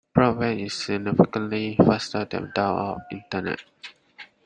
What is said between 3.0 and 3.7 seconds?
internet.